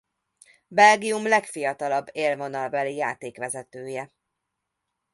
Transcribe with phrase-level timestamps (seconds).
[0.67, 4.11] Belgium legfiatalabb élvonalbeli játékvezetője.